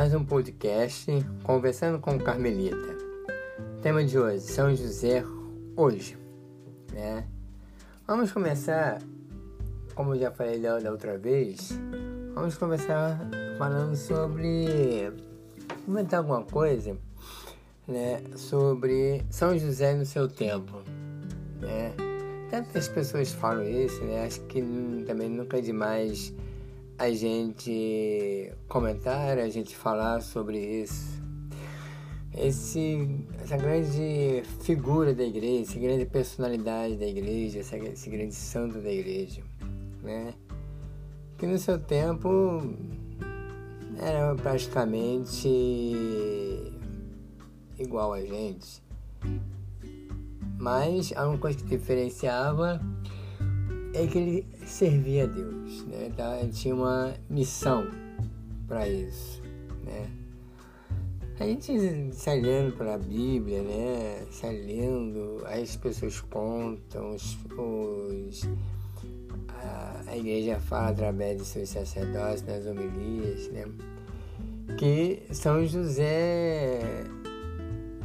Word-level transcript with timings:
mais 0.00 0.14
um 0.14 0.24
podcast 0.24 1.12
Conversando 1.42 1.98
com 1.98 2.18
Carmelita. 2.18 2.96
Tema 3.82 4.02
de 4.02 4.18
hoje, 4.18 4.40
São 4.40 4.74
José 4.74 5.22
hoje. 5.76 6.16
Né? 6.90 7.28
Vamos 8.06 8.32
começar, 8.32 8.98
como 9.94 10.14
eu 10.14 10.18
já 10.18 10.30
falei 10.30 10.58
da, 10.58 10.78
da 10.78 10.90
outra 10.90 11.18
vez, 11.18 11.78
vamos 12.34 12.56
começar 12.56 13.20
falando 13.58 13.94
sobre 13.94 15.12
comentar 15.84 16.20
alguma 16.20 16.44
coisa 16.44 16.96
né, 17.86 18.22
sobre 18.36 19.22
São 19.28 19.58
José 19.58 19.92
no 19.92 20.06
seu 20.06 20.26
tempo. 20.26 20.80
Né? 21.60 21.92
Tantas 22.50 22.88
pessoas 22.88 23.34
falam 23.34 23.68
isso, 23.68 24.02
né? 24.04 24.24
acho 24.24 24.40
que 24.46 24.62
também 25.06 25.28
nunca 25.28 25.58
é 25.58 25.60
demais 25.60 26.32
a 27.00 27.10
gente 27.14 28.52
comentar, 28.68 29.38
a 29.38 29.48
gente 29.48 29.74
falar 29.74 30.20
sobre 30.20 30.58
isso. 30.58 31.18
Esse, 32.36 33.24
essa 33.42 33.56
grande 33.56 34.42
figura 34.60 35.14
da 35.14 35.24
igreja, 35.24 35.62
essa 35.62 35.80
grande 35.80 36.04
personalidade 36.04 36.98
da 36.98 37.06
igreja, 37.06 37.60
essa, 37.60 37.78
esse 37.78 38.10
grande 38.10 38.34
santo 38.34 38.82
da 38.82 38.92
igreja, 38.92 39.42
né? 40.02 40.34
Que 41.38 41.46
no 41.46 41.58
seu 41.58 41.78
tempo 41.78 42.60
era 43.98 44.34
praticamente 44.34 45.48
igual 47.78 48.12
a 48.12 48.20
gente. 48.20 48.82
Mas 50.58 51.14
a 51.16 51.26
única 51.26 51.40
coisa 51.40 51.56
que 51.56 51.64
diferenciava 51.64 52.78
é 53.92 54.06
que 54.06 54.18
ele 54.18 54.46
servia 54.66 55.24
a 55.24 55.26
Deus, 55.26 55.84
né? 55.86 56.06
Então, 56.06 56.34
ele 56.38 56.52
tinha 56.52 56.74
uma 56.74 57.14
missão 57.28 57.86
para 58.66 58.88
isso, 58.88 59.42
né? 59.84 60.08
A 61.38 61.44
gente 61.44 62.12
sai 62.12 62.40
lendo 62.40 62.76
pela 62.76 62.98
Bíblia, 62.98 63.62
né? 63.62 64.26
Sai 64.30 64.56
lendo, 64.56 65.42
as 65.46 65.74
pessoas 65.74 66.20
contam, 66.20 67.14
os, 67.14 67.38
os 67.56 68.48
a, 69.48 70.02
a, 70.06 70.16
igreja 70.16 70.60
fala 70.60 70.90
através 70.90 71.38
de 71.38 71.44
seus 71.44 71.70
sacerdotes 71.70 72.42
nas 72.42 72.66
homilias, 72.66 73.48
né? 73.48 73.64
Que 74.76 75.22
São 75.32 75.64
José 75.66 77.04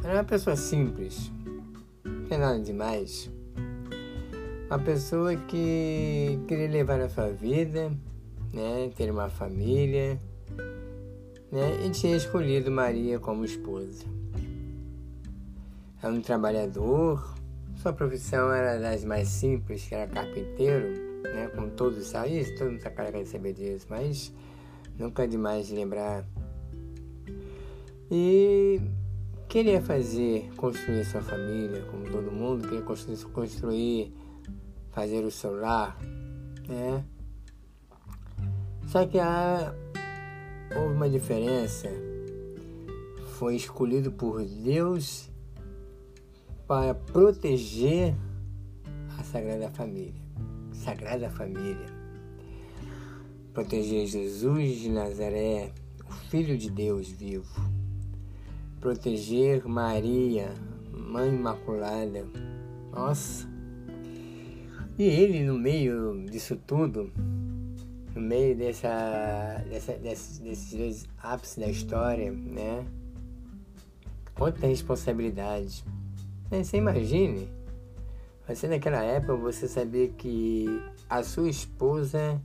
era 0.02 0.14
uma 0.14 0.24
pessoa 0.24 0.56
simples, 0.56 1.30
não 2.04 2.24
tem 2.24 2.38
nada 2.38 2.58
demais 2.58 3.30
uma 4.68 4.78
pessoa 4.80 5.36
que 5.36 6.40
queria 6.48 6.68
levar 6.68 7.00
a 7.00 7.08
sua 7.08 7.30
vida, 7.30 7.92
né, 8.52 8.90
ter 8.96 9.10
uma 9.10 9.28
família, 9.28 10.20
né, 11.52 11.86
e 11.86 11.90
tinha 11.90 12.16
escolhido 12.16 12.70
Maria 12.70 13.20
como 13.20 13.44
esposa. 13.44 14.04
Era 16.02 16.12
um 16.12 16.20
trabalhador, 16.20 17.34
sua 17.76 17.92
profissão 17.92 18.52
era 18.52 18.78
das 18.78 19.04
mais 19.04 19.28
simples, 19.28 19.86
que 19.86 19.94
era 19.94 20.10
carpinteiro, 20.10 20.88
né, 21.22 21.48
como 21.54 21.70
todos 21.70 22.04
sabem, 22.08 22.44
todo 22.56 22.72
mundo 22.72 22.78
está 22.78 23.10
de 23.10 23.24
saber 23.26 23.52
disso, 23.52 23.86
mas 23.88 24.32
nunca 24.98 25.22
é 25.22 25.26
demais 25.28 25.68
de 25.68 25.76
lembrar. 25.76 26.24
E 28.10 28.80
queria 29.48 29.80
fazer, 29.80 30.50
construir 30.56 31.04
sua 31.04 31.22
família, 31.22 31.82
como 31.82 32.10
todo 32.10 32.32
mundo, 32.32 32.66
queria 32.66 32.82
construir, 32.82 33.16
construir 33.32 34.25
fazer 34.96 35.22
o 35.26 35.30
seu 35.30 35.54
lar, 35.54 35.94
né? 36.66 37.04
Só 38.86 39.06
que 39.06 39.18
há, 39.18 39.74
houve 40.74 40.94
uma 40.94 41.10
diferença. 41.10 41.86
Foi 43.34 43.56
escolhido 43.56 44.10
por 44.10 44.42
Deus 44.42 45.30
para 46.66 46.94
proteger 46.94 48.14
a 49.18 49.22
Sagrada 49.22 49.68
Família. 49.68 50.14
Sagrada 50.72 51.28
Família. 51.28 51.94
Proteger 53.52 54.06
Jesus 54.06 54.78
de 54.78 54.88
Nazaré, 54.88 55.74
o 56.08 56.12
Filho 56.30 56.56
de 56.56 56.70
Deus 56.70 57.10
vivo. 57.10 57.60
Proteger 58.80 59.68
Maria, 59.68 60.54
Mãe 60.90 61.28
Imaculada. 61.28 62.26
Nossa, 62.90 63.46
e 64.98 65.04
ele, 65.04 65.44
no 65.44 65.58
meio 65.58 66.24
disso 66.30 66.56
tudo, 66.66 67.12
no 68.14 68.20
meio 68.20 68.56
dessa, 68.56 69.62
dessa, 69.68 69.92
desses, 69.92 70.38
desses 70.38 70.72
dois 70.72 71.06
ápices 71.22 71.58
da 71.58 71.68
história, 71.68 72.32
né? 72.32 72.86
Quanta 74.34 74.66
responsabilidade. 74.66 75.84
Né? 76.50 76.64
Você 76.64 76.78
imagine, 76.78 77.48
você 78.48 78.66
naquela 78.68 79.02
época, 79.02 79.36
você 79.36 79.68
sabia 79.68 80.08
que 80.08 80.66
a 81.10 81.22
sua 81.22 81.50
esposa 81.50 82.40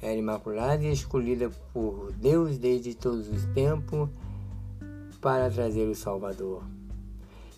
era 0.00 0.14
imaculada 0.14 0.84
e 0.84 0.92
escolhida 0.92 1.50
por 1.72 2.12
Deus 2.12 2.56
desde 2.56 2.94
todos 2.94 3.28
os 3.28 3.44
tempos 3.46 4.08
para 5.20 5.50
trazer 5.50 5.88
o 5.88 5.94
Salvador. 5.94 6.62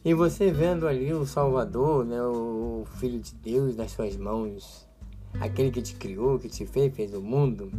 E 0.04 0.14
você 0.14 0.50
vendo 0.50 0.88
ali 0.88 1.12
o 1.14 1.24
Salvador, 1.24 2.04
né, 2.04 2.20
o 2.20 2.84
Filho 2.98 3.20
de 3.20 3.32
Deus 3.36 3.76
nas 3.76 3.92
suas 3.92 4.16
mãos, 4.16 4.84
aquele 5.40 5.70
que 5.70 5.80
te 5.80 5.94
criou, 5.94 6.40
que 6.40 6.48
te 6.48 6.66
fez, 6.66 6.92
fez 6.92 7.14
o 7.14 7.20
mundo, 7.20 7.70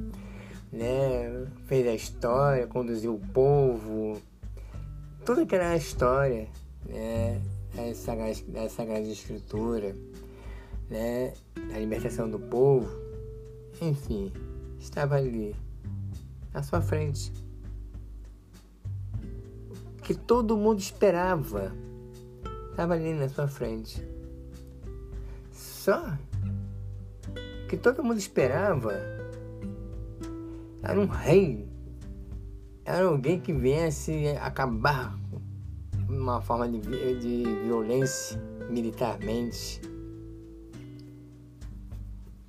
né, 0.72 1.46
fez 1.66 1.86
a 1.86 1.94
história, 1.94 2.66
conduziu 2.66 3.16
o 3.16 3.20
povo, 3.20 4.22
toda 5.26 5.42
aquela 5.42 5.76
história, 5.76 6.48
né, 6.86 7.42
essa 7.76 8.86
grande 8.86 9.12
escritura, 9.12 9.94
né, 10.90 11.34
a 11.76 11.78
libertação 11.78 12.30
do 12.30 12.40
povo, 12.40 12.90
enfim, 13.82 14.32
estava 14.80 15.16
ali, 15.16 15.54
à 16.54 16.64
sua 16.64 16.82
frente. 16.82 17.34
Que 20.02 20.14
todo 20.14 20.56
mundo 20.56 20.80
esperava 20.80 21.83
estava 22.74 22.96
ali 22.96 23.14
na 23.14 23.30
sua 23.30 23.48
frente. 23.48 24.04
Só 25.52 26.18
que 27.70 27.78
todo 27.78 28.04
mundo 28.04 28.18
esperava 28.18 28.94
era 30.82 31.00
um 31.00 31.06
rei, 31.06 31.68
era 32.84 33.06
alguém 33.06 33.40
que 33.40 33.54
viesse 33.54 34.28
acabar 34.42 35.18
uma 36.10 36.42
forma 36.42 36.68
de, 36.68 36.80
de 36.80 37.44
violência 37.64 38.42
militarmente. 38.70 39.80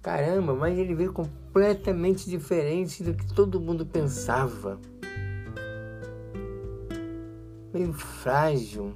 Caramba, 0.03 0.55
mas 0.55 0.77
ele 0.77 0.95
veio 0.95 1.13
completamente 1.13 2.29
diferente 2.29 3.03
do 3.03 3.15
que 3.15 3.33
todo 3.33 3.61
mundo 3.61 3.87
pensava. 3.87 4.79
Meio 7.73 7.93
frágil, 7.93 8.95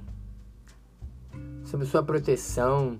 sobre 1.69 1.85
sua 1.85 2.01
proteção. 2.01 2.97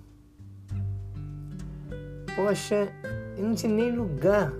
Poxa, 2.35 2.93
não 3.37 3.55
tinha 3.55 3.73
nem 3.73 3.95
lugar, 3.95 4.53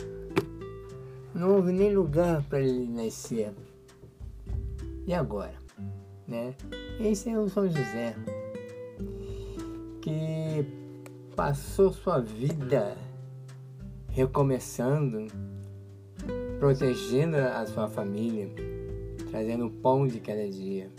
não 1.33 1.55
houve 1.55 1.71
nem 1.71 1.93
lugar 1.93 2.41
para 2.49 2.59
ele 2.59 2.87
nascer. 2.87 3.53
E 5.05 5.13
agora? 5.13 5.53
Né? 6.27 6.55
Esse 6.99 7.29
é 7.29 7.39
o 7.39 7.47
São 7.49 7.67
José, 7.67 8.15
que 10.01 10.65
passou 11.35 11.93
sua 11.93 12.19
vida 12.19 12.97
recomeçando, 14.09 15.27
protegendo 16.59 17.37
a 17.37 17.65
sua 17.67 17.87
família, 17.87 18.49
trazendo 19.29 19.67
o 19.67 19.71
pão 19.71 20.07
de 20.07 20.19
cada 20.19 20.49
dia. 20.49 20.89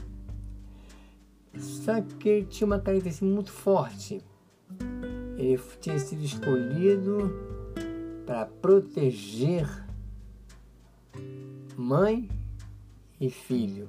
Só 1.59 2.01
que 2.01 2.29
ele 2.29 2.47
tinha 2.47 2.67
uma 2.67 2.79
característica 2.79 3.27
muito 3.27 3.51
forte. 3.51 4.23
Ele 5.37 5.61
tinha 5.81 5.99
sido 5.99 6.23
escolhido 6.23 7.33
para 8.25 8.47
proteger 8.47 9.67
mãe 11.77 12.29
e 13.21 13.31
filho. 13.31 13.89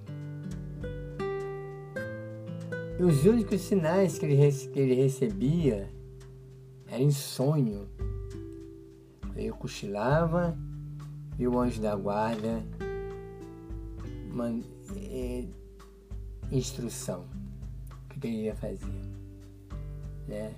E 2.99 3.03
os 3.03 3.25
únicos 3.25 3.61
sinais 3.61 4.17
que 4.17 4.25
ele, 4.25 4.51
que 4.51 4.79
ele 4.79 4.95
recebia 4.95 5.89
eram 6.87 7.05
em 7.05 7.11
sonho. 7.11 7.87
Ele 9.35 9.51
cochilava 9.51 10.57
e 11.37 11.47
o 11.47 11.59
anjo 11.59 11.81
da 11.81 11.95
guarda 11.95 12.63
man, 14.33 14.61
é, 14.97 15.45
instrução 16.51 17.40
que 18.21 18.27
ele 18.27 18.43
ia 18.43 18.55
fazer. 18.55 19.01
Né? 20.27 20.53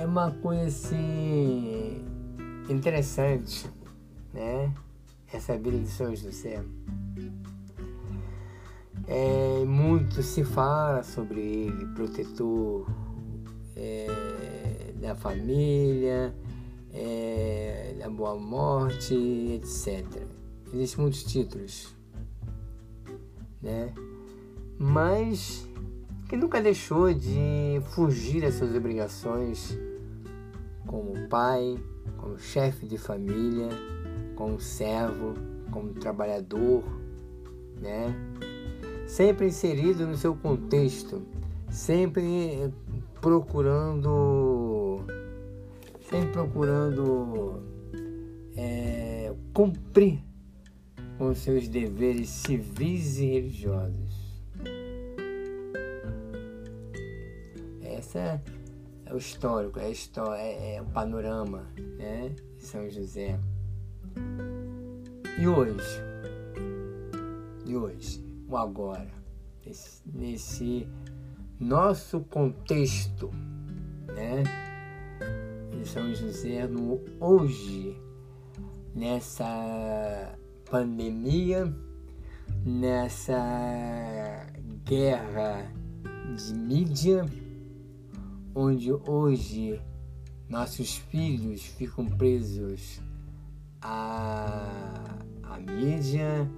É 0.00 0.04
uma 0.04 0.32
coisa 0.32 0.64
assim 0.64 2.04
interessante, 2.68 3.70
né? 4.34 4.74
essa 5.32 5.56
vida 5.56 5.78
de 5.78 5.88
São 5.88 6.14
José. 6.14 6.62
É, 9.08 9.64
muito 9.64 10.22
se 10.22 10.42
fala 10.42 11.04
sobre 11.04 11.40
ele, 11.40 11.86
protetor 11.94 12.90
é, 13.76 14.92
da 15.00 15.14
família, 15.14 16.34
é, 16.92 17.94
da 17.98 18.10
boa 18.10 18.36
morte, 18.36 19.14
etc. 19.14 20.04
Existem 20.72 21.02
muitos 21.02 21.22
títulos, 21.22 21.94
né? 23.62 23.94
Mas 24.78 25.66
que 26.28 26.36
nunca 26.36 26.60
deixou 26.60 27.12
de 27.14 27.80
fugir 27.94 28.42
das 28.42 28.54
suas 28.54 28.74
obrigações 28.74 29.78
como 30.86 31.28
pai, 31.28 31.78
como 32.18 32.38
chefe 32.38 32.86
de 32.86 32.98
família, 32.98 33.68
como 34.34 34.60
servo, 34.60 35.34
como 35.70 35.94
trabalhador, 35.94 36.82
né? 37.80 38.14
Sempre 39.06 39.46
inserido 39.46 40.06
no 40.06 40.16
seu 40.16 40.34
contexto, 40.34 41.22
sempre 41.70 42.72
procurando, 43.20 45.00
sempre 46.08 46.32
procurando 46.32 47.62
é, 48.56 49.32
cumprir 49.52 50.24
com 51.18 51.34
seus 51.34 51.68
deveres 51.68 52.28
civis 52.28 53.18
e 53.18 53.26
religiosos. 53.26 54.05
Essa 58.06 58.40
é 59.04 59.12
o 59.12 59.16
histórico, 59.16 59.80
é, 59.80 59.90
história, 59.90 60.40
é, 60.40 60.76
é 60.76 60.80
o 60.80 60.84
panorama 60.84 61.66
né, 61.98 62.32
de 62.56 62.64
São 62.64 62.88
José. 62.88 63.36
E 65.36 65.48
hoje? 65.48 66.00
E 67.66 67.76
hoje? 67.76 68.24
O 68.48 68.56
agora? 68.56 69.10
Nesse, 69.66 70.02
nesse 70.06 70.88
nosso 71.58 72.20
contexto, 72.20 73.28
né? 74.14 74.44
De 75.72 75.88
São 75.88 76.14
José 76.14 76.64
no 76.68 77.00
hoje, 77.18 78.00
nessa 78.94 80.38
pandemia, 80.70 81.74
nessa 82.64 84.46
guerra 84.84 85.72
de 86.36 86.54
mídia, 86.54 87.24
onde 88.58 88.90
hoje 88.90 89.78
nossos 90.48 90.96
filhos 90.96 91.62
ficam 91.62 92.06
presos 92.06 93.02
à, 93.82 95.18
à 95.42 95.58
mídia, 95.58 96.50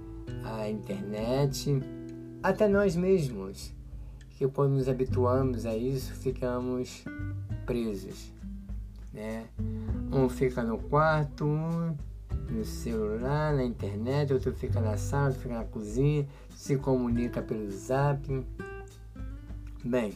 à 0.45 0.69
internet, 0.69 1.77
até 2.41 2.69
nós 2.69 2.95
mesmos, 2.95 3.73
que 4.29 4.47
quando 4.47 4.75
nos 4.75 4.87
habituamos 4.87 5.65
a 5.65 5.75
isso, 5.75 6.13
ficamos 6.13 7.03
presos. 7.65 8.31
Né? 9.11 9.47
Um 10.09 10.29
fica 10.29 10.63
no 10.63 10.77
quarto, 10.77 11.43
um 11.43 11.97
no 12.49 12.63
celular, 12.63 13.53
na 13.53 13.65
internet, 13.65 14.31
outro 14.31 14.53
fica 14.53 14.79
na 14.79 14.95
sala, 14.95 15.25
outro 15.25 15.41
fica 15.41 15.55
na 15.55 15.65
cozinha, 15.65 16.25
se 16.55 16.77
comunica 16.77 17.41
pelo 17.41 17.69
zap. 17.69 18.25
Bem, 19.83 20.13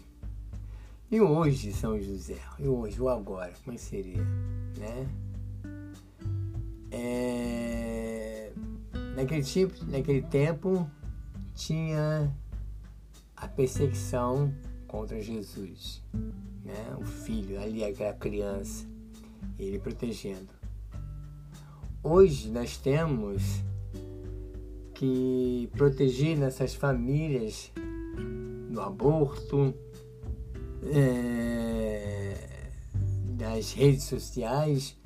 e 1.14 1.22
hoje, 1.22 1.72
São 1.72 2.02
José? 2.02 2.40
E 2.58 2.68
hoje, 2.68 3.00
o 3.00 3.08
agora? 3.08 3.54
Como 3.64 3.76
é 3.76 3.78
seria? 3.78 4.24
Né? 4.80 5.08
É... 6.90 8.52
Naquele, 9.16 9.44
tipo, 9.44 9.86
naquele 9.86 10.24
tempo, 10.24 10.90
tinha 11.54 12.36
a 13.38 13.48
perseguição 13.48 14.52
contra 14.88 15.22
Jesus, 15.22 16.02
né? 16.66 16.96
o 17.00 17.06
filho, 17.06 17.62
ali 17.62 17.84
aquela 17.84 18.14
criança, 18.14 18.88
ele 19.60 19.78
protegendo. 19.78 20.50
Hoje 22.02 22.50
nós 22.50 22.76
temos 22.76 23.64
que 24.96 25.70
proteger 25.74 26.40
nessas 26.40 26.74
famílias 26.74 27.72
do 28.72 28.82
aborto, 28.82 29.76
é, 30.92 32.36
das 33.38 33.74
redes 33.74 34.04
sociais 34.04 34.98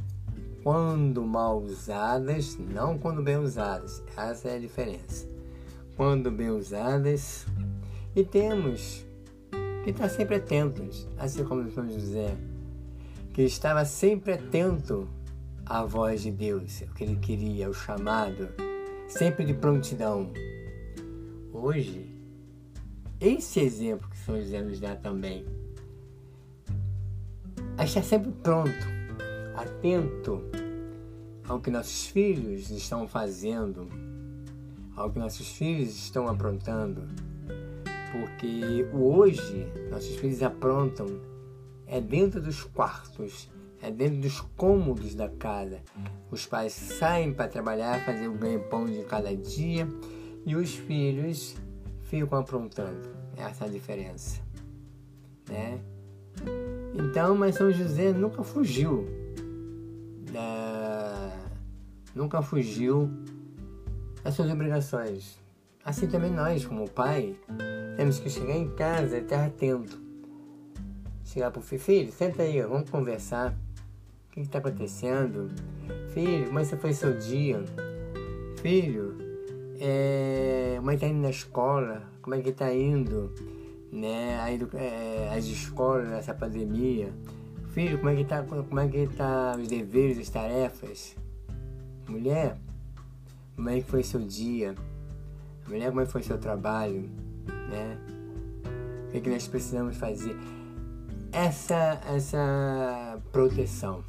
quando 0.63 1.23
mal 1.25 1.61
usadas, 1.61 2.57
não 2.57 2.97
quando 2.97 3.23
bem 3.23 3.37
usadas. 3.37 4.03
Essa 4.17 4.49
é 4.49 4.55
a 4.57 4.59
diferença. 4.59 5.25
Quando 5.95 6.29
bem 6.29 6.49
usadas, 6.49 7.45
e 8.13 8.23
temos 8.23 9.05
que 9.83 9.91
estar 9.91 10.09
sempre 10.09 10.35
atentos, 10.35 11.07
assim 11.17 11.43
como 11.45 11.71
São 11.71 11.89
José, 11.89 12.35
que 13.33 13.43
estava 13.43 13.85
sempre 13.85 14.33
atento 14.33 15.07
à 15.65 15.83
voz 15.83 16.21
de 16.23 16.31
Deus, 16.31 16.81
o 16.81 16.93
que 16.93 17.03
ele 17.03 17.15
queria, 17.15 17.69
o 17.69 17.73
chamado, 17.73 18.49
sempre 19.07 19.45
de 19.45 19.53
prontidão. 19.53 20.31
Hoje, 21.53 22.13
esse 23.21 23.59
exemplo 23.59 24.09
que 24.09 24.17
São 24.17 24.37
José 24.37 24.61
nos 24.61 24.79
dá 24.79 24.95
também 24.95 25.45
a 27.77 27.83
estar 27.83 28.03
sempre 28.03 28.31
pronto, 28.31 28.87
atento 29.55 30.41
ao 31.47 31.59
que 31.59 31.69
nossos 31.69 32.07
filhos 32.07 32.71
estão 32.71 33.07
fazendo, 33.07 33.87
ao 34.95 35.11
que 35.11 35.19
nossos 35.19 35.47
filhos 35.49 35.89
estão 35.89 36.27
aprontando. 36.27 37.03
Porque 38.11 38.87
o 38.93 39.15
hoje, 39.15 39.67
nossos 39.91 40.15
filhos 40.15 40.41
aprontam 40.41 41.07
é 41.85 42.01
dentro 42.01 42.41
dos 42.41 42.63
quartos, 42.63 43.49
é 43.81 43.91
dentro 43.91 44.21
dos 44.21 44.41
cômodos 44.41 45.13
da 45.13 45.29
casa. 45.29 45.81
Os 46.31 46.45
pais 46.45 46.73
saem 46.73 47.33
para 47.33 47.47
trabalhar, 47.47 48.03
fazer 48.03 48.27
o 48.27 48.33
ganha-pão 48.33 48.85
de 48.85 49.03
cada 49.03 49.35
dia 49.35 49.87
e 50.45 50.55
os 50.55 50.75
filhos 50.75 51.55
ficam 52.01 52.39
aprontando. 52.39 53.09
Essa 53.37 53.65
é 53.65 53.67
a 53.67 53.71
diferença. 53.71 54.41
Né? 55.47 55.79
Então, 56.93 57.35
mas 57.35 57.55
São 57.55 57.71
José 57.71 58.11
nunca 58.11 58.43
fugiu 58.43 59.05
da, 60.31 61.31
nunca 62.13 62.41
fugiu 62.41 63.09
das 64.23 64.33
suas 64.33 64.51
obrigações. 64.51 65.39
Assim 65.83 66.07
também 66.07 66.31
nós, 66.31 66.65
como 66.65 66.89
pai, 66.89 67.35
temos 67.95 68.19
que 68.19 68.29
chegar 68.29 68.55
em 68.55 68.69
casa 68.71 69.17
e 69.17 69.21
estar 69.21 69.45
atento. 69.45 69.99
Chegar 71.23 71.51
para 71.51 71.59
o 71.59 71.63
filho, 71.63 71.81
filho, 71.81 72.11
senta 72.11 72.43
aí, 72.43 72.61
vamos 72.61 72.89
conversar. 72.89 73.57
O 74.27 74.31
que 74.31 74.41
está 74.41 74.59
acontecendo? 74.59 75.49
Filho, 76.13 76.47
como 76.47 76.59
é 76.59 76.65
que 76.65 76.75
foi 76.75 76.93
seu 76.93 77.17
dia? 77.17 77.63
Filho, 78.61 79.17
é, 79.79 80.77
é 80.77 80.81
que 80.81 80.93
está 80.93 81.07
indo 81.07 81.21
na 81.21 81.29
escola? 81.29 82.03
Como 82.21 82.35
é 82.35 82.41
que 82.41 82.49
está 82.49 82.73
indo? 82.73 83.33
Né, 83.91 84.39
a 84.39 84.51
é, 84.77 85.33
as 85.35 85.45
escolas 85.45 86.07
nessa 86.09 86.33
pandemia. 86.33 87.13
Filho, 87.69 87.97
como 87.97 88.09
é 88.09 88.15
que 88.15 88.25
tá, 88.25 88.43
como 88.43 88.79
é 88.79 88.87
que 88.87 89.07
tá 89.07 89.55
os 89.57 89.67
deveres, 89.67 90.17
as 90.17 90.29
tarefas? 90.29 91.15
Mulher, 92.07 92.57
como 93.55 93.69
é 93.69 93.81
que 93.81 93.89
foi 93.89 94.03
seu 94.03 94.19
dia? 94.19 94.75
Mulher, 95.67 95.89
como 95.89 96.01
é 96.01 96.05
que 96.05 96.11
foi 96.11 96.23
seu 96.23 96.37
trabalho? 96.37 97.09
Né? 97.69 97.97
O 99.07 99.11
que, 99.11 99.17
é 99.17 99.21
que 99.21 99.29
nós 99.29 99.47
precisamos 99.47 99.97
fazer? 99.97 100.35
Essa, 101.31 102.01
essa 102.07 103.21
proteção, 103.31 104.03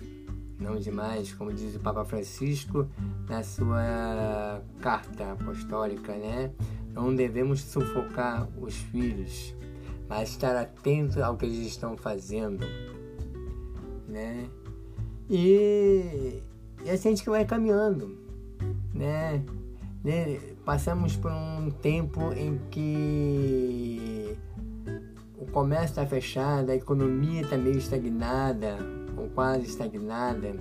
não 0.59 0.77
demais, 0.77 1.33
como 1.33 1.53
diz 1.53 1.75
o 1.75 1.81
Papa 1.81 2.05
Francisco 2.05 2.89
na 3.29 3.43
sua 3.43 4.63
carta 4.81 5.33
apostólica, 5.33 6.15
né? 6.15 6.53
Não 6.93 7.15
devemos 7.15 7.61
sufocar 7.61 8.49
os 8.61 8.75
filhos, 8.75 9.55
mas 10.09 10.31
estar 10.31 10.57
atento 10.57 11.23
ao 11.23 11.37
que 11.37 11.47
eles 11.47 11.67
estão 11.67 11.97
fazendo, 11.97 12.67
né? 14.09 14.49
E, 15.29 16.43
e 16.85 16.91
assim 16.91 17.09
a 17.09 17.15
gente 17.15 17.29
vai 17.29 17.45
caminhando, 17.45 18.17
né? 18.95 19.45
né? 20.03 20.41
Passamos 20.65 21.17
por 21.17 21.31
um 21.31 21.71
tempo 21.71 22.33
em 22.33 22.59
que 22.71 24.37
o 25.38 25.47
comércio 25.47 25.91
está 25.91 26.07
fechado, 26.07 26.71
a 26.71 26.75
economia 26.75 27.43
está 27.43 27.57
meio 27.59 27.79
estagnada, 27.79 28.79
ou 29.17 29.29
quase 29.29 29.67
estagnada, 29.67 30.55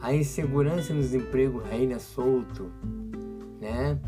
a 0.00 0.14
insegurança 0.14 0.94
nos 0.94 1.14
empregos 1.14 1.62
reina 1.64 1.98
solto, 1.98 2.70
né? 3.60 3.98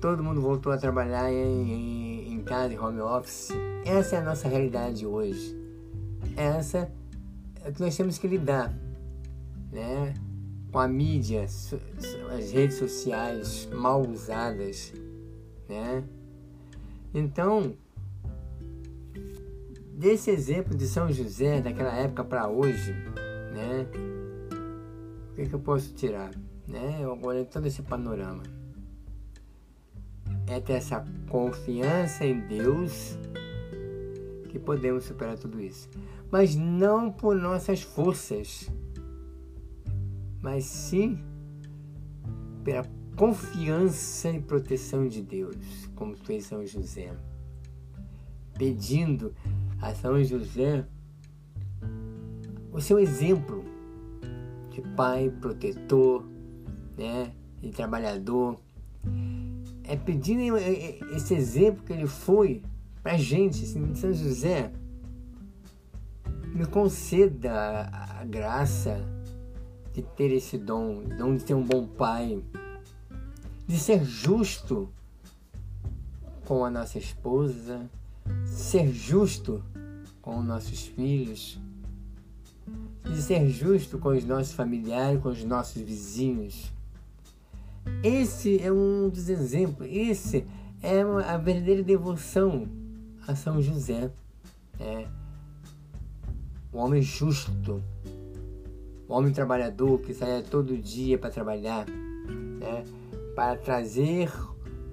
Todo 0.00 0.22
mundo 0.22 0.40
voltou 0.40 0.72
a 0.72 0.76
trabalhar 0.76 1.32
em, 1.32 1.72
em 1.72 2.03
casa, 2.44 2.72
em 2.72 2.78
home 2.78 3.00
office. 3.00 3.50
Essa 3.84 4.16
é 4.16 4.18
a 4.20 4.22
nossa 4.22 4.48
realidade 4.48 5.06
hoje. 5.06 5.56
Essa 6.36 6.90
é 7.64 7.70
que 7.70 7.80
nós 7.80 7.96
temos 7.96 8.18
que 8.18 8.26
lidar, 8.26 8.72
né? 9.72 10.14
com 10.74 10.80
a 10.80 10.88
mídia, 10.88 11.44
as 11.44 12.50
redes 12.50 12.78
sociais 12.78 13.68
mal 13.72 14.04
usadas, 14.04 14.92
né? 15.68 16.02
Então, 17.14 17.74
desse 19.92 20.32
exemplo 20.32 20.76
de 20.76 20.88
São 20.88 21.12
José 21.12 21.60
daquela 21.60 21.94
época 21.94 22.24
para 22.24 22.48
hoje, 22.48 22.92
né? 23.52 23.86
O 25.30 25.34
que, 25.36 25.46
que 25.46 25.54
eu 25.54 25.60
posso 25.60 25.94
tirar, 25.94 26.32
né? 26.66 27.06
Olhando 27.22 27.46
todo 27.46 27.66
esse 27.66 27.82
panorama 27.82 28.42
é 30.46 30.60
ter 30.60 30.74
essa 30.74 31.04
confiança 31.28 32.24
em 32.24 32.40
Deus 32.40 33.18
que 34.48 34.58
podemos 34.58 35.04
superar 35.04 35.38
tudo 35.38 35.60
isso. 35.60 35.88
Mas 36.30 36.54
não 36.54 37.10
por 37.10 37.34
nossas 37.34 37.82
forças, 37.82 38.70
mas 40.40 40.64
sim 40.64 41.18
pela 42.62 42.84
confiança 43.16 44.30
e 44.30 44.40
proteção 44.40 45.06
de 45.06 45.22
Deus, 45.22 45.56
como 45.94 46.16
fez 46.16 46.46
São 46.46 46.66
José, 46.66 47.12
pedindo 48.56 49.34
a 49.80 49.94
São 49.94 50.22
José 50.22 50.84
o 52.72 52.80
seu 52.80 52.98
exemplo 52.98 53.64
de 54.70 54.82
pai 54.96 55.30
protetor, 55.40 56.24
né, 56.96 57.32
de 57.60 57.70
trabalhador, 57.70 58.58
é 59.86 59.96
pedindo 59.96 60.56
esse 60.56 61.34
exemplo 61.34 61.84
que 61.84 61.92
ele 61.92 62.06
foi 62.06 62.62
para 63.02 63.16
gente, 63.18 63.64
assim, 63.64 63.94
São 63.94 64.12
José, 64.12 64.72
me 66.54 66.66
conceda 66.66 67.90
a 67.92 68.24
graça 68.24 69.04
de 69.92 70.02
ter 70.02 70.32
esse 70.32 70.56
dom, 70.56 71.02
dom 71.18 71.36
de 71.36 71.42
ser 71.42 71.54
um 71.54 71.62
bom 71.62 71.86
pai, 71.86 72.42
de 73.66 73.78
ser 73.78 74.04
justo 74.04 74.88
com 76.46 76.64
a 76.64 76.70
nossa 76.70 76.98
esposa, 76.98 77.88
ser 78.46 78.90
justo 78.92 79.62
com 80.22 80.38
os 80.38 80.44
nossos 80.44 80.86
filhos, 80.86 81.60
de 83.04 83.22
ser 83.22 83.48
justo 83.50 83.98
com 83.98 84.08
os 84.08 84.24
nossos 84.24 84.52
familiares, 84.52 85.22
com 85.22 85.28
os 85.28 85.44
nossos 85.44 85.80
vizinhos. 85.82 86.73
Esse 88.02 88.60
é 88.60 88.70
um 88.72 89.08
dos 89.08 89.28
exemplos, 89.28 89.88
esse 89.90 90.46
é 90.82 91.00
a 91.00 91.36
verdadeira 91.38 91.82
devoção 91.82 92.68
a 93.26 93.34
São 93.34 93.60
José. 93.60 94.10
É. 94.78 95.06
O 96.72 96.78
homem 96.78 97.00
justo, 97.00 97.82
o 99.08 99.14
homem 99.14 99.32
trabalhador 99.32 100.00
que 100.00 100.12
sai 100.12 100.42
todo 100.42 100.76
dia 100.76 101.16
para 101.16 101.30
trabalhar, 101.30 101.86
né? 101.88 102.84
para 103.34 103.56
trazer 103.56 104.30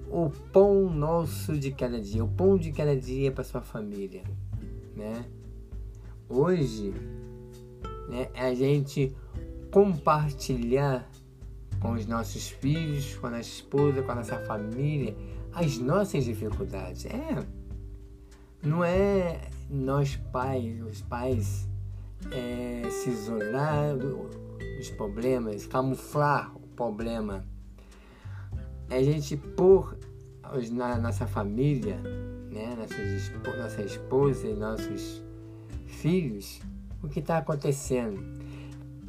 o 0.08 0.30
pão 0.52 0.90
nosso 0.90 1.58
de 1.58 1.72
cada 1.72 2.00
dia, 2.00 2.24
o 2.24 2.28
pão 2.28 2.56
de 2.56 2.70
cada 2.72 2.96
dia 2.96 3.32
para 3.32 3.42
sua 3.42 3.60
família. 3.60 4.22
Né? 4.94 5.24
Hoje, 6.28 6.94
né, 8.08 8.28
a 8.34 8.54
gente 8.54 9.14
compartilhar 9.70 11.08
com 11.82 11.92
os 11.94 12.06
nossos 12.06 12.48
filhos, 12.48 13.16
com 13.16 13.26
a 13.26 13.30
nossa 13.30 13.42
esposa, 13.42 14.02
com 14.02 14.12
a 14.12 14.14
nossa 14.14 14.38
família, 14.46 15.16
as 15.52 15.78
nossas 15.78 16.24
dificuldades. 16.24 17.04
É, 17.06 17.44
não 18.62 18.84
é 18.84 19.50
nós 19.68 20.14
pais, 20.32 20.80
os 20.80 21.02
pais, 21.02 21.68
é, 22.30 22.88
se 22.88 23.10
isolar 23.10 23.96
dos 23.96 24.90
problemas, 24.90 25.66
camuflar 25.66 26.54
o 26.54 26.60
problema. 26.68 27.44
É 28.88 28.98
a 28.98 29.02
gente 29.02 29.36
pôr 29.36 29.98
na 30.70 30.96
nossa 30.98 31.26
família, 31.26 31.96
né, 32.50 32.76
nossa 33.58 33.82
esposa 33.82 34.46
e 34.46 34.54
nossos 34.54 35.22
filhos, 35.86 36.60
o 37.02 37.08
que 37.08 37.18
está 37.18 37.38
acontecendo, 37.38 38.22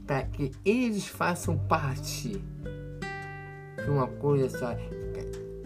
para 0.06 0.24
que 0.24 0.52
eles 0.66 1.08
façam 1.08 1.58
parte 1.58 2.42
de 3.84 3.90
uma 3.90 4.08
coisa 4.08 4.50
só, 4.50 4.76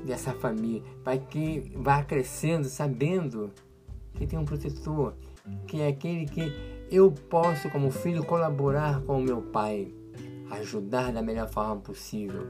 dessa 0.04 0.34
família, 0.34 0.82
para 1.04 1.18
que 1.18 1.72
vá 1.76 2.04
crescendo 2.04 2.66
sabendo 2.66 3.52
que 4.14 4.26
tem 4.26 4.38
um 4.38 4.46
protetor, 4.46 5.14
que 5.68 5.82
é 5.82 5.88
aquele 5.88 6.26
que 6.26 6.52
eu 6.90 7.12
posso, 7.12 7.70
como 7.70 7.92
filho, 7.92 8.24
colaborar 8.24 9.02
com 9.02 9.20
o 9.20 9.24
meu 9.24 9.42
pai, 9.42 9.94
ajudar 10.52 11.12
da 11.12 11.22
melhor 11.22 11.50
forma 11.50 11.78
possível. 11.78 12.48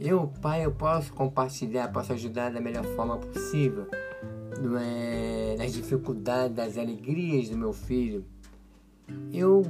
Eu, 0.00 0.32
pai, 0.40 0.64
eu 0.64 0.72
posso 0.72 1.12
compartilhar, 1.12 1.88
posso 1.88 2.12
ajudar 2.12 2.50
da 2.50 2.60
melhor 2.60 2.84
forma 2.96 3.18
possível 3.18 3.86
nas 5.58 5.72
dificuldades, 5.72 6.56
das 6.56 6.78
alegrias 6.78 7.48
do 7.48 7.56
meu 7.56 7.72
filho. 7.72 8.24
Eu, 9.32 9.62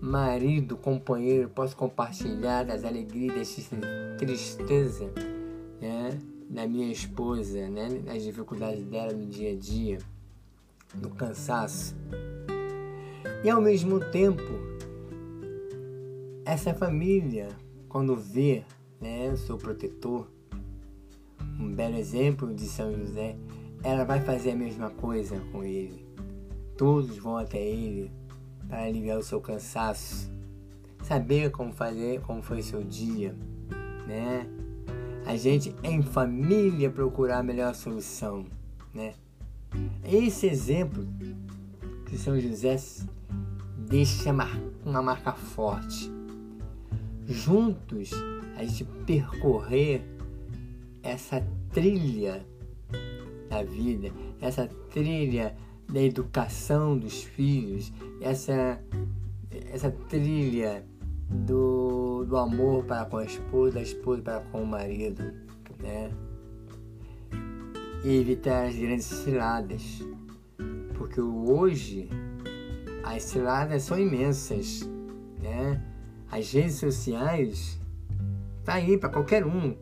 marido, 0.00 0.76
companheiro, 0.76 1.48
posso 1.50 1.76
compartilhar 1.76 2.64
das 2.64 2.84
alegrias, 2.84 3.34
das 3.34 3.70
tristezas 4.18 5.10
né, 5.80 6.18
da 6.48 6.66
minha 6.66 6.90
esposa, 6.90 7.68
né, 7.68 7.88
das 8.04 8.22
dificuldades 8.22 8.84
dela 8.86 9.12
no 9.12 9.26
dia 9.26 9.52
a 9.52 9.56
dia 9.56 9.98
do 10.94 11.10
cansaço. 11.10 11.94
E 13.44 13.50
ao 13.50 13.60
mesmo 13.60 14.00
tempo, 14.00 14.42
essa 16.44 16.74
família, 16.74 17.48
quando 17.88 18.16
vê 18.16 18.64
né, 19.00 19.30
o 19.30 19.36
seu 19.36 19.56
protetor, 19.56 20.26
um 21.58 21.72
belo 21.72 21.96
exemplo 21.96 22.54
de 22.54 22.66
São 22.66 22.92
José, 22.94 23.36
ela 23.82 24.04
vai 24.04 24.20
fazer 24.20 24.52
a 24.52 24.56
mesma 24.56 24.90
coisa 24.90 25.40
com 25.52 25.62
ele. 25.62 26.06
Todos 26.76 27.18
vão 27.18 27.36
até 27.36 27.62
ele 27.62 28.10
para 28.70 28.84
aliviar 28.84 29.18
o 29.18 29.22
seu 29.22 29.40
cansaço, 29.40 30.30
saber 31.02 31.50
como 31.50 31.72
fazer, 31.72 32.20
como 32.20 32.40
foi 32.40 32.62
seu 32.62 32.84
dia, 32.84 33.34
né? 34.06 34.46
A 35.26 35.36
gente 35.36 35.74
em 35.82 36.00
família 36.00 36.88
procurar 36.88 37.38
a 37.38 37.42
melhor 37.42 37.74
solução, 37.74 38.46
né? 38.94 39.14
Esse 40.04 40.46
exemplo 40.46 41.06
que 42.06 42.16
São 42.16 42.38
José 42.38 42.76
deixa 43.76 44.32
uma 44.84 45.02
marca 45.02 45.32
forte. 45.32 46.10
Juntos 47.26 48.10
a 48.56 48.64
gente 48.64 48.84
percorrer 49.04 50.02
essa 51.02 51.44
trilha 51.72 52.44
da 53.48 53.62
vida, 53.62 54.12
essa 54.40 54.68
trilha 54.90 55.56
da 55.92 56.00
educação 56.00 56.96
dos 56.96 57.22
filhos, 57.22 57.92
essa, 58.20 58.80
essa 59.72 59.90
trilha 60.08 60.84
do, 61.28 62.24
do 62.24 62.36
amor 62.36 62.84
para 62.84 63.04
com 63.04 63.18
a 63.18 63.24
esposa, 63.24 63.74
da 63.74 63.82
esposa 63.82 64.22
para 64.22 64.40
com 64.40 64.62
o 64.62 64.66
marido, 64.66 65.32
né? 65.78 66.10
e 68.04 68.16
evitar 68.16 68.66
as 68.66 68.76
grandes 68.76 69.04
ciladas, 69.04 70.02
porque 70.94 71.20
hoje 71.20 72.08
as 73.04 73.22
ciladas 73.24 73.82
são 73.82 73.98
imensas, 73.98 74.88
né? 75.40 75.82
As 76.30 76.52
redes 76.52 76.76
sociais 76.76 77.78
tá 78.64 78.74
aí 78.74 78.96
para 78.96 79.10
qualquer 79.10 79.44
um, 79.44 79.76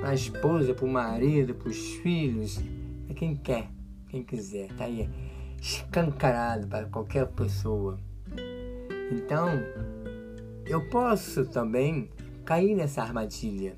para 0.00 0.10
a 0.10 0.14
esposa, 0.14 0.72
para 0.72 0.84
o 0.84 0.88
marido, 0.88 1.54
para 1.54 1.68
os 1.68 1.94
filhos, 1.96 2.58
para 3.06 3.14
quem 3.14 3.36
quer, 3.36 3.70
quem 4.08 4.22
quiser, 4.22 4.68
tá 4.74 4.84
aí 4.84 5.08
escancarado 5.60 6.66
para 6.66 6.86
qualquer 6.86 7.26
pessoa. 7.28 7.98
Então, 9.10 9.48
eu 10.66 10.88
posso 10.88 11.46
também 11.46 12.10
cair 12.44 12.74
nessa 12.74 13.02
armadilha. 13.02 13.76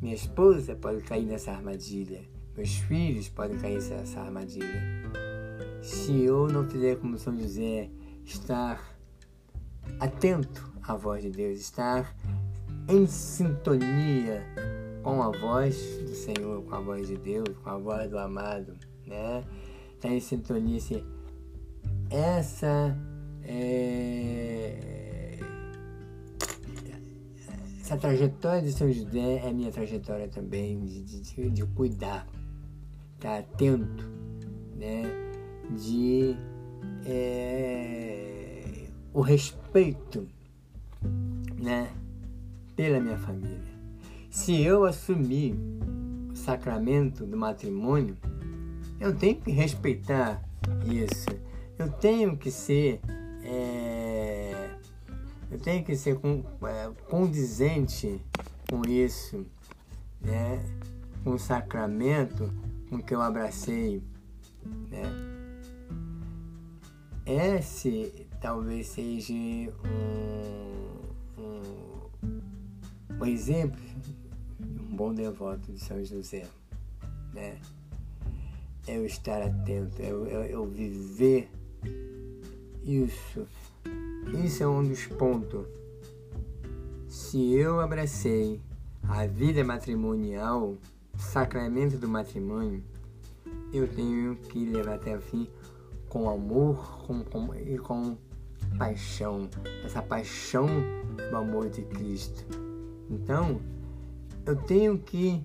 Minha 0.00 0.14
esposa 0.14 0.74
pode 0.74 1.02
cair 1.02 1.24
nessa 1.24 1.52
armadilha. 1.52 2.22
Meus 2.56 2.76
filhos 2.76 3.28
podem 3.28 3.58
cair 3.58 3.82
nessa 3.82 4.20
armadilha. 4.20 4.82
Se 5.80 6.22
eu 6.22 6.48
não 6.48 6.68
fizer 6.68 6.96
como 6.96 7.18
São 7.18 7.36
José, 7.38 7.90
estar 8.24 8.80
atento 9.98 10.72
à 10.82 10.94
voz 10.94 11.22
de 11.22 11.30
Deus, 11.30 11.58
estar 11.60 12.14
em 12.88 13.06
sintonia 13.06 14.44
com 15.02 15.22
a 15.22 15.30
voz 15.30 15.76
do 15.98 16.14
Senhor, 16.14 16.62
com 16.64 16.74
a 16.74 16.80
voz 16.80 17.08
de 17.08 17.16
Deus, 17.16 17.48
com 17.62 17.70
a 17.70 17.78
voz 17.78 18.10
do 18.10 18.18
amado, 18.18 18.76
né? 19.06 19.44
Estar 20.02 20.14
em 20.16 20.18
sintonia, 20.18 20.80
se 20.80 21.04
essa 22.10 22.98
é, 23.44 25.38
essa 27.80 27.96
trajetória 27.96 28.62
de 28.62 28.72
São 28.72 28.90
José 28.90 29.46
é 29.46 29.52
minha 29.52 29.70
trajetória 29.70 30.26
também 30.26 30.84
de, 30.84 31.04
de, 31.04 31.50
de 31.50 31.66
cuidar 31.66 32.26
estar 33.14 33.38
atento, 33.38 34.04
né? 34.74 35.04
de 35.70 36.34
é, 37.06 38.88
o 39.14 39.20
respeito, 39.20 40.26
né? 41.56 41.92
pela 42.74 42.98
minha 42.98 43.18
família. 43.18 43.72
Se 44.28 44.60
eu 44.60 44.84
assumir 44.84 45.54
o 46.28 46.34
sacramento 46.34 47.24
do 47.24 47.36
matrimônio, 47.36 48.16
eu 49.02 49.12
tenho 49.12 49.34
que 49.40 49.50
respeitar 49.50 50.40
isso. 50.86 51.28
Eu 51.76 51.90
tenho 51.90 52.36
que 52.36 52.52
ser. 52.52 53.00
É, 53.42 54.70
eu 55.50 55.58
tenho 55.58 55.84
que 55.84 55.96
ser 55.96 56.20
com, 56.20 56.44
é, 56.62 56.88
condizente 57.10 58.20
com 58.70 58.88
isso, 58.88 59.44
né? 60.20 60.64
com 61.24 61.32
o 61.32 61.38
sacramento 61.38 62.48
com 62.88 63.02
que 63.02 63.12
eu 63.12 63.20
abracei. 63.20 64.00
Né? 64.88 65.02
Esse 67.26 68.28
talvez 68.40 68.86
seja 68.86 69.32
um, 69.32 69.68
um, 71.38 72.10
um 73.20 73.26
exemplo 73.26 73.80
de 74.60 74.80
um 74.80 74.96
bom 74.96 75.12
devoto 75.12 75.72
de 75.72 75.80
São 75.80 76.02
José. 76.04 76.46
Né? 77.34 77.58
É 78.86 78.96
eu 78.96 79.06
estar 79.06 79.42
atento, 79.42 80.02
é 80.02 80.10
eu, 80.10 80.26
eu, 80.26 80.42
eu 80.44 80.66
viver 80.66 81.48
isso. 82.84 83.46
Isso 84.44 84.62
é 84.62 84.66
um 84.66 84.82
dos 84.82 85.06
pontos. 85.06 85.66
Se 87.08 87.52
eu 87.54 87.80
abracei 87.80 88.60
a 89.08 89.26
vida 89.26 89.62
matrimonial, 89.64 90.76
sacramento 91.16 91.96
do 91.96 92.08
matrimônio, 92.08 92.82
eu 93.72 93.86
tenho 93.88 94.36
que 94.36 94.64
levar 94.66 94.94
até 94.94 95.16
o 95.16 95.20
fim 95.20 95.48
com 96.08 96.28
amor 96.28 97.06
com, 97.06 97.24
com, 97.24 97.54
e 97.54 97.78
com 97.78 98.16
paixão, 98.78 99.48
essa 99.84 100.02
paixão 100.02 100.66
do 101.30 101.36
amor 101.36 101.70
de 101.70 101.82
Cristo. 101.82 102.44
Então, 103.08 103.60
eu 104.44 104.56
tenho 104.56 104.98
que 104.98 105.42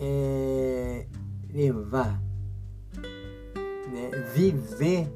é, 0.00 1.06
levar, 1.52 2.20
viver 4.34 5.08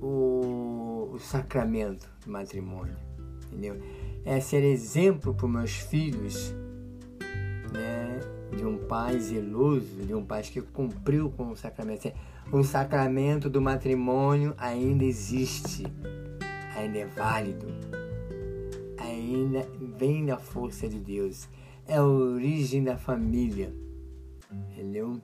o, 0.00 1.10
o 1.12 1.18
sacramento 1.18 2.08
do 2.24 2.30
matrimônio, 2.30 2.96
entendeu? 3.46 3.76
É 4.24 4.40
ser 4.40 4.62
exemplo 4.64 5.34
para 5.34 5.46
os 5.46 5.52
meus 5.52 5.72
filhos, 5.72 6.54
né, 7.72 8.20
de 8.56 8.64
um 8.64 8.78
pai 8.78 9.18
zeloso, 9.18 10.04
de 10.06 10.14
um 10.14 10.24
pai 10.24 10.42
que 10.42 10.60
cumpriu 10.60 11.30
com 11.30 11.50
o 11.50 11.56
sacramento 11.56 12.12
o 12.50 12.62
sacramento 12.62 13.48
do 13.48 13.62
matrimônio 13.62 14.54
ainda 14.58 15.04
existe, 15.04 15.86
ainda 16.76 16.98
é 16.98 17.06
válido, 17.06 17.66
ainda 18.98 19.66
vem 19.96 20.26
da 20.26 20.36
força 20.36 20.86
de 20.88 20.98
Deus, 20.98 21.48
é 21.86 21.96
a 21.96 22.04
origem 22.04 22.84
da 22.84 22.98
família, 22.98 23.72
entendeu? 24.50 25.18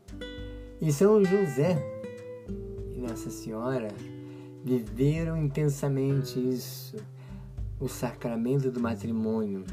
E 0.81 0.91
São 0.91 1.23
José 1.23 1.77
Nossa 3.09 3.31
Senhora 3.31 3.89
viveram 4.65 5.37
intensamente 5.37 6.39
isso, 6.39 6.97
o 7.81 7.89
sacramento 7.89 8.71
do 8.71 8.81
matrimônio, 8.81 9.65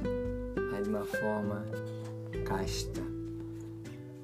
de 0.82 0.90
uma 0.90 1.04
forma 1.06 1.66
casta 2.46 3.16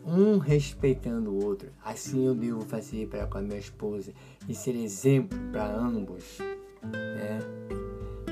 um 0.05 0.37
respeitando 0.37 1.31
o 1.31 1.43
outro. 1.43 1.69
Assim 1.83 2.25
eu 2.25 2.35
devo 2.35 2.61
fazer 2.61 3.07
para 3.07 3.27
com 3.27 3.37
a 3.37 3.41
minha 3.41 3.59
esposa 3.59 4.13
e 4.47 4.55
ser 4.55 4.75
exemplo 4.75 5.37
para 5.51 5.73
ambos. 5.75 6.39
Né? 6.83 7.39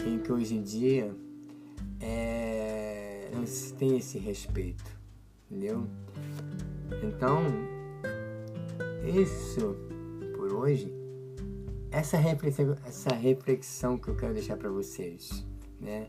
Em 0.06 0.20
que 0.20 0.32
hoje 0.32 0.56
em 0.56 0.62
dia 0.62 1.14
é, 2.00 3.30
não 3.34 3.46
se 3.46 3.74
tem 3.74 3.98
esse 3.98 4.18
respeito. 4.18 5.00
Entendeu? 5.50 5.88
Então, 7.04 7.44
isso 9.06 9.76
hoje, 10.60 10.94
essa 11.92 12.18
reflexão, 12.18 12.76
essa 12.86 13.16
reflexão 13.16 13.98
que 13.98 14.10
eu 14.10 14.16
quero 14.16 14.34
deixar 14.34 14.58
para 14.58 14.70
vocês, 14.70 15.46
né? 15.80 16.08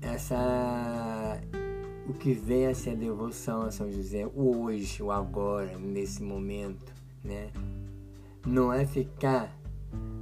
Essa 0.00 1.40
o 2.06 2.12
que 2.12 2.34
vem 2.34 2.66
a 2.66 2.74
ser 2.74 2.90
a 2.90 2.94
devoção 2.94 3.62
a 3.62 3.70
São 3.70 3.90
José, 3.90 4.26
o 4.26 4.64
hoje, 4.64 5.02
o 5.02 5.10
agora, 5.10 5.78
nesse 5.78 6.22
momento, 6.22 6.92
né? 7.22 7.50
Não 8.46 8.72
é 8.72 8.84
ficar 8.84 9.50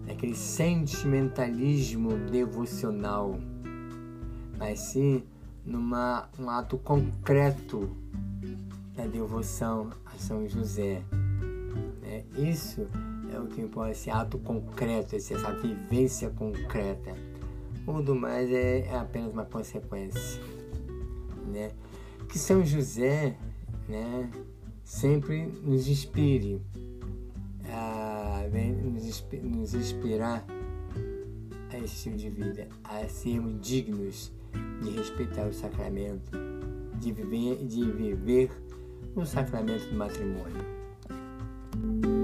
naquele 0.07 0.37
sentimentalismo 0.37 2.17
devocional, 2.31 3.37
mas 4.57 4.79
sim 4.79 5.25
numa 5.65 6.29
um 6.39 6.49
ato 6.49 6.79
concreto 6.79 7.91
da 8.95 9.07
devoção 9.07 9.91
a 10.07 10.17
São 10.19 10.47
José. 10.49 11.03
Né? 12.01 12.25
Isso 12.37 12.87
é 13.33 13.39
o 13.39 13.47
que 13.47 13.61
importa, 13.61 13.91
esse 13.93 14.11
ato 14.11 14.39
concreto, 14.39 15.17
essa 15.17 15.53
vivência 15.53 16.31
concreta. 16.31 17.15
O 17.87 18.01
do 18.01 18.15
mais 18.15 18.51
é, 18.51 18.87
é 18.87 18.97
apenas 18.97 19.33
uma 19.33 19.45
consequência 19.45 20.41
né? 21.53 21.71
Que 22.29 22.39
São 22.39 22.65
José, 22.65 23.37
né, 23.89 24.31
sempre 24.83 25.47
nos 25.63 25.87
inspire 25.87 26.63
a 27.69 28.45
nos, 28.85 29.25
nos 29.43 29.75
inspirar 29.75 30.45
a 31.71 31.79
esse 31.79 31.95
estilo 31.95 32.17
de 32.17 32.31
vida, 32.31 32.69
a 32.85 33.07
sermos 33.07 33.61
dignos 33.61 34.33
de 34.83 34.91
respeitar 34.91 35.47
o 35.47 35.53
sacramento, 35.53 36.31
de 36.99 37.13
viver, 37.13 37.57
de 37.67 37.91
viver 37.91 38.51
o 39.15 39.25
sacramento 39.25 39.89
do 39.91 39.97
matrimônio. 39.97 40.82
thank 41.73 42.07
you 42.07 42.22